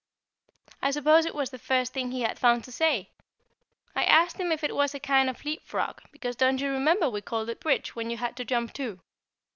[0.81, 3.11] I suppose it was the first thing he had found to say!
[3.95, 7.21] I asked him if it was a kind of leapfrog; because don't you remember we
[7.21, 9.01] called it "Bridge" when you had to jump two?